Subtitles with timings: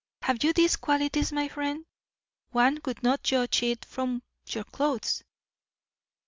[0.23, 1.85] Have you these qualities, my friend?
[2.49, 5.23] One would not judge it from your clothes."